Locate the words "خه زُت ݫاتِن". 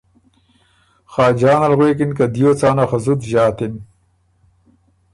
2.89-3.73